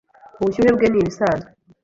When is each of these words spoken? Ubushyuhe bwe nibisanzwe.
Ubushyuhe 0.39 0.69
bwe 0.77 0.87
nibisanzwe. 0.89 1.49